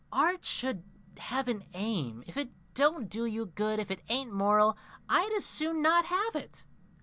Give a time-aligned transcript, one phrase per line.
[0.11, 0.83] Art should
[1.19, 2.23] have an aim.
[2.25, 4.75] If it don't do you good, if it ain't moral,
[5.07, 6.65] I'd as soon not have it.